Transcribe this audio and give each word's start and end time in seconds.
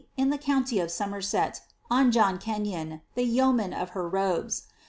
in 0.17 0.31
the 0.31 0.37
county 0.39 0.79
of 0.79 0.89
Somerset, 0.89 1.61
on 1.91 2.11
John 2.11 2.39
Kenyon, 2.39 3.01
the 3.13 3.21
yeoman 3.21 3.71
of 3.71 3.89
her 3.91 4.09
robes. 4.09 4.63